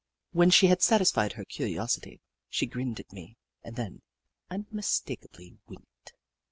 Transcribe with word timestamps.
When 0.31 0.49
she 0.49 0.65
had 0.65 0.81
satisfied 0.81 1.33
her 1.33 1.45
curiosity, 1.45 2.21
she 2.49 2.65
grinned 2.65 2.99
at 2.99 3.13
me 3.13 3.37
and 3.63 3.75
then, 3.75 4.01
unmistakably, 4.49 5.59
winked. 5.67 6.13